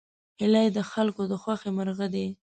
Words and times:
هیلۍ 0.39 0.67
د 0.73 0.79
خلکو 0.91 1.21
د 1.31 1.33
خوښې 1.41 1.69
مرغه 1.77 2.07
ده 2.13 2.25